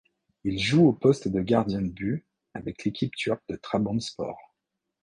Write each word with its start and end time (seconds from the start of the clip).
Il 0.43 0.57
joue 0.57 0.87
au 0.87 0.93
poste 0.93 1.27
de 1.27 1.41
gardien 1.41 1.83
de 1.83 1.89
but 1.89 2.25
avec 2.55 2.85
l'équipe 2.85 3.15
turque 3.15 3.43
de 3.49 3.55
Trabzonspor. 3.55 4.35